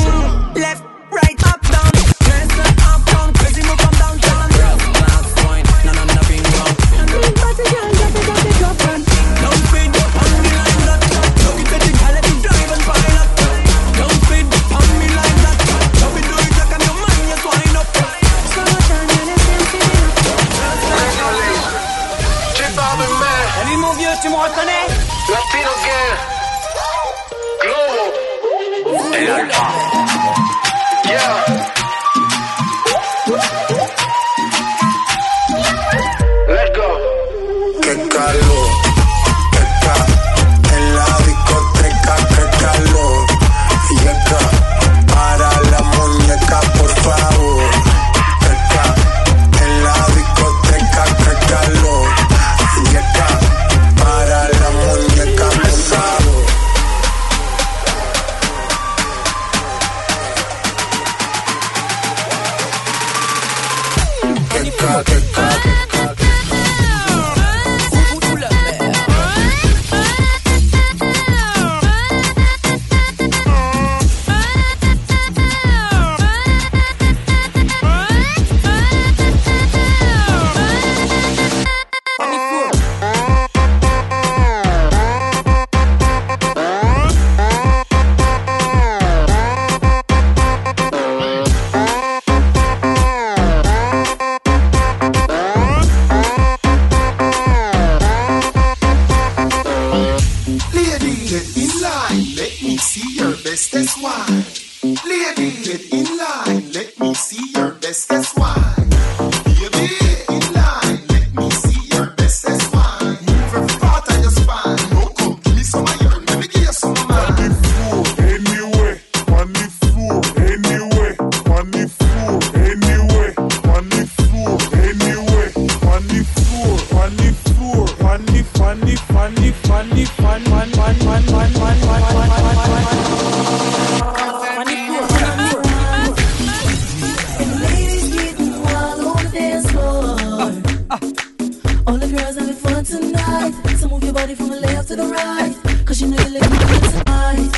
Body 144.27 144.35
from 144.35 144.49
the 144.49 144.61
left 144.61 144.89
to 144.89 144.97
the 144.97 145.07
right. 145.07 145.55
Cause 145.87 146.01
you 146.01 146.09
know 146.09 146.17
you're 146.17 146.41
looking 146.41 146.59
good 146.67 146.83
tonight. 146.91 147.51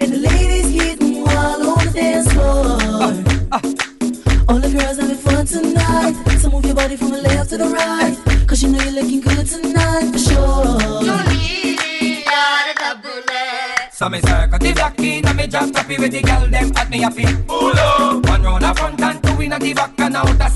And 0.00 0.08
the 0.12 0.20
ladies 0.28 0.72
getting 0.72 1.24
wild 1.24 1.66
on 1.66 1.84
the 1.84 1.92
dance 1.92 2.32
floor. 2.32 2.64
All 4.48 4.58
the 4.58 4.70
girls 4.72 4.96
having 4.98 5.16
fun 5.16 5.44
tonight. 5.44 6.14
So 6.40 6.48
move 6.48 6.64
your 6.64 6.74
body 6.74 6.96
from 6.96 7.10
the 7.10 7.20
left 7.20 7.50
to 7.50 7.58
the 7.58 7.68
right. 7.68 8.16
Cause 8.48 8.62
you 8.62 8.70
know 8.70 8.82
you're 8.82 8.94
looking 8.94 9.20
good 9.20 9.46
tonight 9.46 10.08
for 10.12 10.18
sure. 10.18 10.80
So 13.92 14.08
me 14.08 14.20
circle 14.20 14.58
the 14.58 14.72
block 14.72 14.98
in 15.00 15.26
and 15.26 15.36
me 15.36 15.46
just 15.48 15.76
happy 15.76 15.98
with 15.98 16.12
the 16.12 16.22
girl 16.22 16.46
them 16.48 16.72
at 16.76 16.88
me 16.88 17.00
happy. 17.00 17.26
Pull 17.46 17.78
up. 17.78 18.26
One 18.26 18.42
round 18.42 18.64
a 18.64 18.74
front 18.74 19.00
and 19.02 19.22
two 19.22 19.42
in 19.42 19.50
the 19.50 19.74
back 19.74 19.91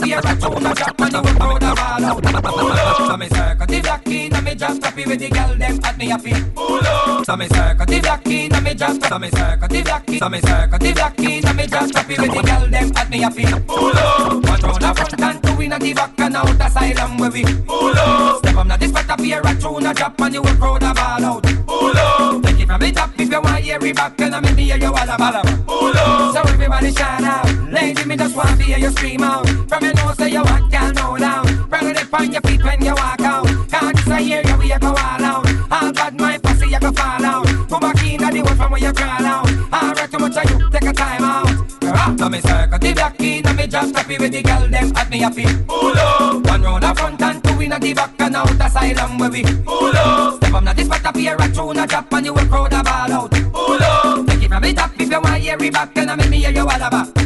in 24.26 24.40
the 24.40 24.54
the 24.54 24.82
you 24.82 24.90
want 24.92 25.06
hear 25.12 26.48
everybody 26.48 26.92
shout 26.92 27.22
out. 27.22 27.41
Lady, 27.82 28.04
me 28.04 28.16
just 28.16 28.36
want 28.36 28.60
to 28.60 28.64
hear 28.64 28.78
you 28.78 28.90
scream 28.90 29.24
out. 29.24 29.44
From 29.68 29.82
your 29.82 29.94
nose 29.94 30.16
say 30.16 30.30
you 30.30 30.42
want 30.44 30.70
girl 30.70 30.92
no 30.92 31.18
down. 31.18 31.44
Rather 31.68 31.92
than 31.92 32.08
on 32.12 32.32
your 32.32 32.40
feet 32.42 32.62
when 32.62 32.80
you 32.80 32.94
walk 32.94 33.20
out. 33.22 33.46
Can't 33.72 33.96
just 33.96 34.20
hear 34.22 34.40
you 34.46 34.56
we 34.56 34.68
go 34.68 34.86
all 34.86 35.24
out. 35.30 35.44
All 35.72 35.92
bad 35.92 36.14
my 36.20 36.38
pussy 36.38 36.68
you 36.68 36.78
go 36.78 36.92
fall 36.92 37.24
out. 37.24 37.44
Go 37.68 37.80
back 37.80 38.00
in 38.04 38.18
the 38.18 38.40
one 38.40 38.56
from 38.56 38.70
where 38.70 38.80
you 38.80 38.92
crawl 38.92 39.26
out. 39.26 39.50
Alright, 39.74 40.10
too 40.12 40.18
much 40.18 40.36
of 40.36 40.50
you 40.50 40.70
take 40.70 40.90
a 40.90 40.92
time 40.92 41.24
out. 41.24 41.48
Ah, 41.82 42.28
me 42.28 42.40
circle 42.40 42.78
the 42.78 42.92
block 42.92 43.20
in 43.20 43.46
and 43.48 43.56
me 43.56 43.66
just 43.66 43.96
happy 43.96 44.16
with 44.16 44.30
the 44.30 44.42
girl 44.42 44.68
them 44.68 44.96
at 44.96 45.10
me 45.10 45.18
happy. 45.18 45.46
Pull 45.66 45.98
up. 45.98 46.46
One 46.46 46.62
round 46.62 46.84
a 46.84 46.94
front 46.94 47.20
and 47.20 47.42
two 47.42 47.60
in 47.62 47.70
the 47.70 47.94
back 47.94 48.20
and 48.20 48.36
out 48.36 48.48
and 48.48 49.20
where 49.20 49.28
we. 49.28 49.42
Pull 49.42 49.96
up. 49.96 50.36
Step 50.36 50.54
on 50.54 50.64
this 50.76 50.86
spot 50.86 51.06
up 51.06 51.16
here 51.16 51.36
a 51.36 51.48
tune 51.50 51.78
a 51.78 51.86
drop 51.88 52.12
and 52.12 52.26
you 52.26 52.32
will 52.32 52.46
crowd 52.46 52.72
a 52.74 52.82
ball 52.84 53.12
out. 53.12 53.30
Pull 53.52 53.82
up. 53.82 54.26
Take 54.28 54.44
it 54.44 54.48
from 54.50 54.62
the 54.62 54.72
top 54.72 54.92
if 55.00 55.10
you 55.10 55.20
want 55.20 55.42
hear 55.42 55.56
it 55.60 55.72
back 55.72 55.98
and 55.98 56.10
I 56.12 56.14
make 56.14 56.30
me 56.30 56.36
hear 56.38 56.52
you 56.52 56.60
all 56.60 56.80
about. 56.80 57.21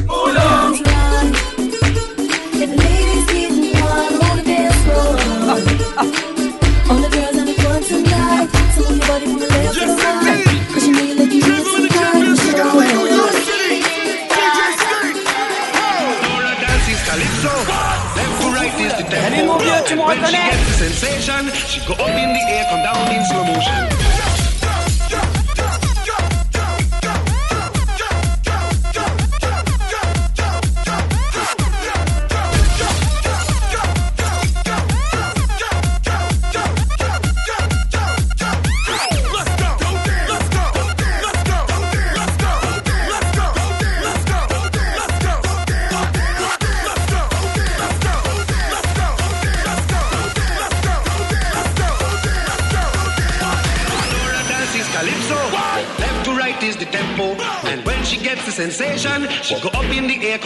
When 20.06 20.24
she 20.24 20.32
gets 20.32 20.78
the 20.78 20.88
sensation, 20.88 21.52
she 21.66 21.80
go 21.84 21.94
up 21.94 22.16
in 22.16 22.32
the 22.32 22.40
air, 22.48 22.64
come 22.70 22.80
down 22.80 23.12
in 23.12 23.24
slow 23.24 23.42
motion. 23.42 24.05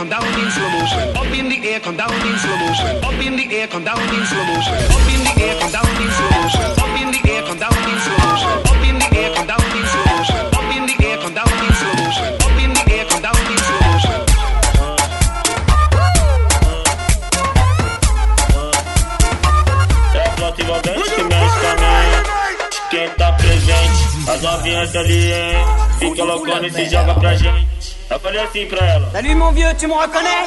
Come 0.01 0.09
down 0.09 0.25
in 0.41 0.51
slow 0.51 0.71
motion. 0.71 0.99
Up 1.15 1.27
in 1.27 1.51
the 1.51 1.69
air, 1.69 1.79
come 1.79 1.95
down 1.95 2.20
Salut 29.13 29.35
mon 29.35 29.51
vieux, 29.51 29.67
tu 29.79 29.89
me 29.89 29.93
reconnais 29.93 30.47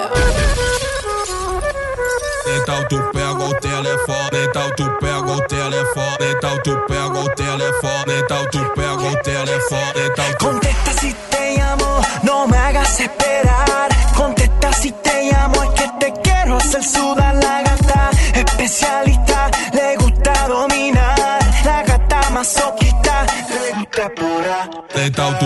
Então 2.45 2.83
tu 2.89 3.01
pega 3.11 3.43
o 3.43 3.53
telefone, 3.55 4.45
então 4.47 4.69
tu 4.75 4.91
pega 4.99 5.31
o 5.31 5.41
telefone, 5.47 6.31
então 6.35 6.57
tu 6.63 6.77
pega 6.87 7.19
o 7.19 7.29
telefone, 7.29 8.19
então 8.23 8.45
tu 8.51 8.59
pega 8.75 8.93
o 8.93 9.15
telefone, 9.23 9.99
então 10.11 10.33
tu 10.37 10.45
Contesta 10.45 10.91
si 10.99 11.15
te 11.29 11.57
llamo, 11.57 12.01
no 12.23 12.47
me 12.47 12.57
hagas 12.57 12.99
esperar. 12.99 13.89
Contesta 14.15 14.73
si 14.73 14.91
te 14.91 15.31
llamo, 15.31 15.63
es 15.63 15.69
que 15.71 15.87
te 15.99 16.13
quiero 16.21 16.57
hacer 16.57 16.83
sudar 16.83 17.35
la 17.35 17.61
gata. 17.63 18.09
Especialista, 18.33 19.49
le 19.73 19.95
gusta 19.97 20.47
dominar. 20.47 21.39
La 21.65 21.83
gata 21.83 22.29
masoquista, 22.31 23.25
le 23.49 23.79
gusta 23.79 24.09
pura. 24.09 24.69
Então 24.95 25.33
tu 25.39 25.45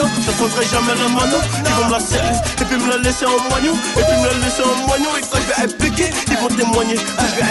mano, 0.00 0.14
j'attendrai 0.24 0.64
jamais 0.66 0.94
la 0.94 1.08
mano. 1.08 1.36
Ils 1.64 1.72
vont 1.72 1.86
me 1.86 1.92
la 1.92 2.00
serrer, 2.00 2.34
et 2.60 2.64
puis 2.64 2.76
me 2.76 2.90
la 2.90 2.96
laisser 2.98 3.26
en 3.26 3.38
moignon. 3.48 3.74
Et 3.96 4.02
puis 4.02 4.16
me 4.20 4.26
la 4.26 4.34
laisser 4.44 4.62
en 4.62 4.86
moignon. 4.86 5.10
Et 5.16 5.22
quand 5.30 5.38
je 5.40 5.48
vais 5.48 5.72
appliquer, 5.72 6.10
ils 6.28 6.36
vont 6.38 6.48
témoigner. 6.48 6.96
Quand 7.16 7.26
je 7.28 7.36
vais 7.36 7.50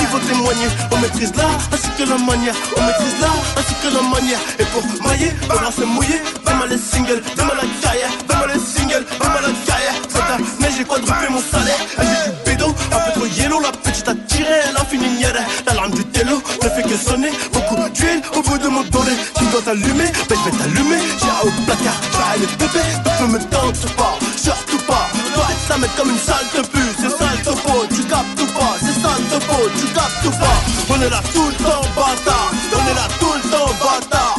ils 0.00 0.06
vont 0.08 0.18
témoigner. 0.26 0.68
On 0.90 0.98
maîtrise 0.98 1.34
là, 1.36 1.48
ainsi 1.72 1.88
que 1.96 2.08
la 2.08 2.18
manière. 2.18 2.54
On 2.76 2.82
maîtrise 2.82 3.20
là, 3.20 3.28
ainsi 3.56 3.74
que 3.82 3.94
la 3.94 4.02
manière. 4.02 4.40
Et 4.58 4.64
pour 4.64 4.82
mailler, 5.06 5.32
on 5.50 5.54
va 5.54 5.70
se 5.70 5.82
mouiller. 5.82 6.20
Fais-moi 6.46 6.66
les 6.66 6.78
singles, 6.78 7.22
fais-moi 7.36 7.54
la 7.54 7.66
carrière. 7.82 8.10
Fais-moi 8.28 8.46
les 8.54 8.60
singles, 8.60 9.06
fais-moi 9.20 9.40
la 9.40 9.52
carrière. 9.66 9.94
Cette 10.08 10.30
année, 10.30 10.74
j'ai 10.76 10.84
quadruplé 10.84 11.28
mon 11.30 11.40
salaire. 11.40 11.82
Fait 11.96 12.04
du 12.04 12.30
bédo, 12.44 12.74
un 12.92 12.98
peu 12.98 13.12
trop 13.20 13.26
yellow. 13.26 13.60
La 13.60 13.72
petite 13.72 14.08
a 14.08 14.14
tiré, 14.26 14.54
elle 14.68 14.76
a 14.76 14.84
fini 14.84 15.08
nière. 15.16 15.34
La 15.66 15.74
lame 15.74 15.90
du 15.92 16.04
télo 16.06 16.42
fait 16.68 16.77
que 16.88 16.96
sonner. 16.96 17.30
Beaucoup 17.52 17.76
d'huile 17.90 18.22
au 18.34 18.42
bout 18.42 18.58
de 18.58 18.68
mon 18.68 18.82
doré. 18.84 19.12
Tu 19.36 19.44
dois 19.46 19.62
t'allumer, 19.62 20.10
ben 20.28 20.36
je 20.38 20.50
vais 20.50 20.56
t'allumer. 20.56 21.00
J'ai 21.20 21.34
haut 21.42 21.52
placard, 21.66 22.00
je 22.02 22.16
vais 22.18 22.30
aller 22.34 22.50
bébé. 22.58 22.84
Tu 23.18 23.24
me 23.24 23.38
tente 23.38 23.94
pas, 23.94 24.14
surtout 24.36 24.82
pas. 24.86 25.06
Toi, 25.34 25.46
ça 25.68 25.78
met 25.78 25.88
comme 25.96 26.10
une 26.10 26.18
sale 26.18 26.48
te 26.54 26.66
pue. 26.66 26.92
C'est 26.96 27.10
sale 27.10 27.40
topo, 27.44 27.84
tu 27.94 28.02
captes 28.04 28.40
ou 28.40 28.46
pas? 28.58 28.74
C'est 28.80 28.96
sale 29.02 29.24
topo, 29.30 29.56
tu 29.78 29.86
captes 29.92 30.24
ou 30.26 30.30
pas? 30.30 30.58
On 30.90 31.02
est 31.02 31.10
là 31.10 31.20
tout 31.32 31.48
le 31.48 31.54
temps, 31.64 31.84
bâtard. 31.94 32.50
On 32.72 32.90
est 32.90 32.94
là 32.94 33.08
tout 33.20 33.34
le 33.34 33.50
temps, 33.50 33.70
bâtard. 33.84 34.38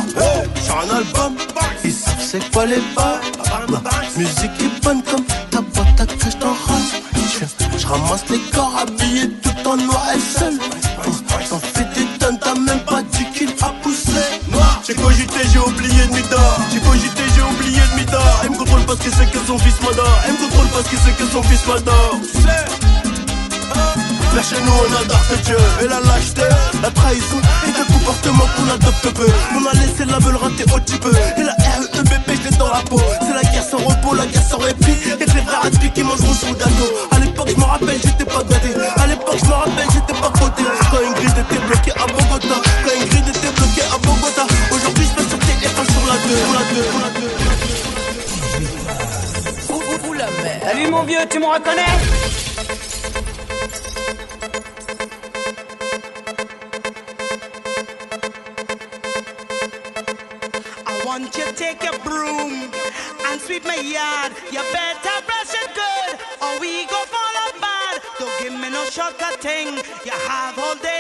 J'ai 0.66 0.72
un 0.72 0.98
album, 0.98 1.36
ils 1.84 1.94
savent 1.94 2.16
c'est 2.20 2.52
quoi 2.52 2.66
les 2.66 2.82
bas. 2.96 3.20
Ma 3.70 3.82
musique 4.18 4.58
est 4.60 4.84
bonne 4.84 5.02
comme 5.04 5.26
ta 5.52 5.62
boîte 5.62 6.02
à 6.02 6.06
que 6.06 6.26
je 6.32 6.38
t'en 6.38 6.50
rase. 6.50 6.94
Je 7.78 7.88
ramasse 7.88 8.26
les 8.30 8.40
corps 8.54 8.76
habillés 8.82 9.30
tout 9.42 9.70
en 9.70 9.78
noir 9.78 10.08
et 10.14 10.20
seul. 10.20 10.54
Parce 18.90 19.02
que 19.02 19.12
c'est 19.12 19.30
que 19.30 19.38
son 19.46 19.58
fils 19.60 19.80
m'adore. 19.82 20.18
Elle 20.26 20.34
me 20.34 20.38
contrôle 20.40 20.68
parce 20.70 20.88
que 20.90 20.98
c'est 20.98 21.16
que 21.16 21.26
son 21.32 21.44
fils 21.44 21.62
m'adore. 21.68 22.18
Là 24.36 24.42
chez 24.42 24.62
nous 24.66 24.74
on 24.74 25.02
adore 25.02 25.24
ce 25.30 25.36
Dieu. 25.46 25.58
Et 25.82 25.88
la 25.88 26.00
lâcheté, 26.00 26.42
la 26.82 26.90
trahison 26.90 27.38
Et 27.68 27.72
le 27.78 27.86
comportement 27.86 28.46
qu'on 28.58 28.68
adopte 28.74 29.14
peu. 29.14 29.30
On 29.54 29.66
a 29.68 29.74
laissé 29.74 30.06
la 30.06 30.18
veule 30.18 30.38
rater 30.38 30.66
au 30.74 30.80
petit 30.80 30.98
peu. 30.98 31.12
Et 31.38 31.44
la 31.44 31.54
REBP 31.54 32.30
je 32.34 32.50
l'ai 32.50 32.58
dans 32.58 32.72
la 32.72 32.82
peau. 32.82 33.00
C'est 33.22 33.34
la 33.34 33.44
guerre 33.52 33.64
sans 33.64 33.78
repos, 33.78 34.16
la 34.16 34.26
guerre 34.26 34.50
sans 34.50 34.58
répit. 34.58 34.98
Et 35.22 35.24
que 35.24 35.38
les 35.38 35.44
frères 35.46 35.66
à 35.66 35.70
qui 35.70 36.04
mangeront 36.04 36.34
sous 36.34 36.56
d'ado. 36.56 36.86
À 37.12 37.20
l'époque 37.20 37.50
je 37.54 37.60
me 37.62 37.66
rappelle 37.66 38.00
j'étais 38.04 38.26
pas 38.26 38.42
gâté. 38.42 38.74
À 38.98 39.06
l'époque 39.06 39.38
je 39.38 39.46
me 39.46 39.54
rappelle 39.54 39.90
j'étais 39.94 40.20
pas 40.20 40.34
coté 40.34 40.64
Quand 40.90 40.98
Ingrid 40.98 41.38
était 41.38 41.62
bloquée 41.62 41.94
à 41.94 42.08
Bogota. 42.10 42.58
Quand 42.58 42.96
Ingrid 42.98 43.28
était 43.30 43.54
bloquée 43.54 43.86
à 43.86 43.98
Bogota. 44.02 44.48
Aujourd'hui 44.74 45.06
je 45.06 45.14
peux 45.14 45.30
sauter 45.30 45.54
et 45.62 45.70
pas 45.78 45.86
sur 45.86 46.04
la 46.10 46.18
2 46.18 46.34
Sur 46.42 46.54
la 46.58 46.64
2, 46.74 46.82
sur 46.90 47.00
la 47.06 47.10
2 47.22 47.39
Salut 50.62 50.88
mon 50.90 51.04
vieux, 51.04 51.26
tu 51.30 51.40
me 51.40 51.46
reconnais 51.46 51.86
I 60.88 61.02
want 61.06 61.36
you 61.38 61.46
to 61.46 61.54
take 61.54 61.84
your 61.84 61.98
broom 62.00 62.72
and 63.28 63.42
sweep 63.42 63.64
my 63.66 63.76
yard. 63.76 64.34
You 64.52 64.62
better 64.74 65.18
brush 65.26 65.54
it 65.54 65.70
good, 65.76 66.20
or 66.42 66.60
we 66.60 66.86
go 66.88 67.00
fall 67.14 67.36
apart. 67.50 68.02
Don't 68.20 68.32
give 68.42 68.54
me 68.54 68.70
no 68.70 68.86
shortcut 68.86 69.40
thing. 69.42 69.68
You 70.06 70.12
have 70.12 70.58
all 70.58 70.76
day 70.76 70.99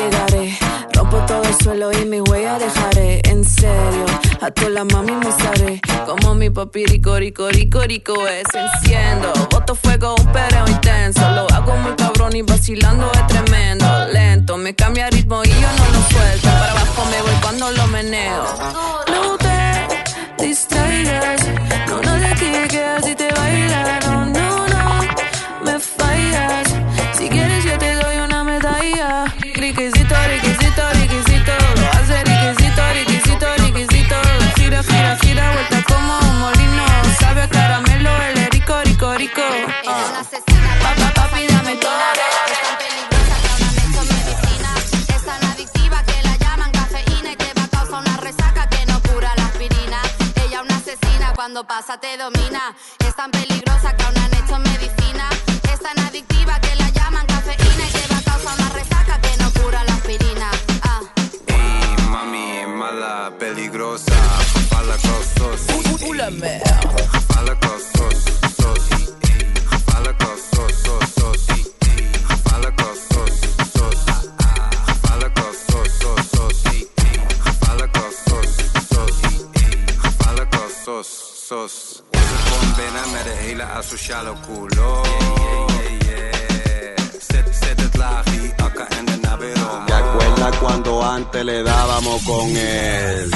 llegaré. 0.00 0.58
Rompo 0.94 1.18
todo 1.26 1.42
el 1.42 1.54
suelo 1.62 1.92
y 1.92 2.04
mi 2.04 2.20
huella 2.20 2.58
dejaré. 2.58 3.20
En 3.24 3.44
serio, 3.44 4.06
a 4.40 4.50
toda 4.50 4.70
la 4.70 4.84
mami 4.84 5.12
mostraré. 5.12 5.80
Como 6.06 6.34
mi 6.34 6.50
papi 6.50 6.86
rico, 6.86 7.16
rico, 7.16 7.48
rico, 7.48 8.26
es. 8.28 8.46
Enciendo, 8.54 9.32
boto 9.50 9.74
fuego, 9.74 10.14
un 10.18 10.26
pereo 10.32 10.66
intenso. 10.68 11.20
Lo 11.30 11.46
hago 11.50 11.76
muy 11.76 11.94
cabrón 11.94 12.34
y 12.36 12.42
vacilando 12.42 13.10
es 13.12 13.26
tremendo. 13.26 13.86
Lento, 14.12 14.56
me 14.56 14.74
cambia 14.74 15.10
ritmo 15.10 15.42
y 15.44 15.48
yo 15.48 15.68
no 15.78 15.84
lo 15.94 16.02
suelto. 16.10 16.48
Para 16.48 16.72
abajo 16.72 17.04
me 17.10 17.22
voy 17.22 17.40
cuando 17.42 17.70
lo 17.70 17.86
meneo. 17.88 18.44
No 19.12 19.36
te 19.38 20.44
distraigas. 20.44 21.40
No, 21.88 22.02
no 22.02 22.14
de 22.14 22.34
que 22.34 22.68
quedas 22.68 23.08
y 23.08 23.14
te 23.14 23.32
baila. 23.32 24.09
Cuando 51.52 51.66
pasa 51.66 51.98
te 51.98 52.16
domina. 52.16 52.76
Es 53.00 53.16
tan 53.16 53.28
peligrosa 53.32 53.96
que 53.96 54.04
aún 54.04 54.16
han 54.18 54.32
hecho 54.34 54.56
medicina. 54.60 55.28
Es 55.72 55.80
tan 55.80 55.98
adictiva 55.98 56.60
que 56.60 56.76
la 56.76 56.88
llaman 56.90 57.26
cafeína 57.26 57.88
y 57.88 57.92
te 57.92 58.06
va 58.12 58.18
a 58.18 58.22
causar 58.22 58.54
una 58.56 58.68
resaca 58.68 59.20
que 59.20 59.36
no 59.42 59.50
cura 59.60 59.82
la 59.82 59.94
aspirina. 59.94 60.50
Ah. 60.82 61.00
Ey, 61.48 62.04
mami, 62.08 62.66
mala, 62.68 63.32
peligrosa. 63.36 64.14
Fala 64.68 64.94
cosos. 64.98 65.60
Fala 65.66 67.19
de 89.06 89.16
navero. 89.18 89.84
¿Te 89.86 89.92
acuerdas 89.94 90.56
cuando 90.58 91.02
antes 91.02 91.44
le 91.44 91.62
dábamos 91.62 92.22
con 92.22 92.56
él? 92.56 93.30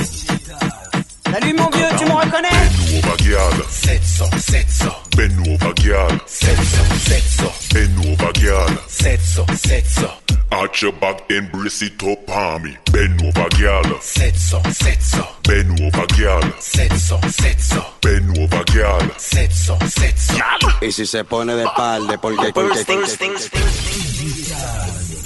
Salut 1.30 1.54
mon 1.58 1.68
vieux, 1.70 1.88
tu 1.98 2.04
me 2.06 2.14
reconnais 2.14 2.70
Nuova 2.92 3.16
ghiala 3.16 3.64
Sezzo, 3.68 4.24
sezzo 4.38 4.94
Ben 5.16 5.34
nuova 5.34 5.72
ghiala 5.72 6.18
Sezzo, 6.26 6.84
sezzo 7.08 7.52
Ben 7.72 7.92
nuova 7.96 8.30
ghiala 8.32 8.80
Sezzo, 8.86 9.44
sezzo 9.60 10.13
Arch 10.54 10.82
your 10.82 10.92
back, 10.92 11.28
embrace 11.30 11.82
it 11.82 12.00
up 12.04 12.28
on 12.30 12.62
me. 12.62 12.76
Bend 12.92 13.20
over, 13.22 13.48
girl. 13.58 13.82
Sexo, 14.00 14.60
sexo, 14.62 15.26
Bend 15.42 15.80
over, 15.80 16.06
girl. 16.14 16.42
sexo, 16.60 17.18
sexo, 17.22 17.84
Bend 18.00 18.38
over, 18.38 18.64
girl. 18.72 19.00
sexo, 19.18 19.76
sexo. 19.88 20.34
Y 20.80 20.92
si 20.92 21.06
se 21.06 21.24
pone 21.24 21.54
de 21.56 21.64
espalda, 21.64 22.18
porque, 22.20 22.52
porque, 22.52 22.84
porque, 22.84 22.84
porque, 22.84 23.48
porque, 23.50 25.23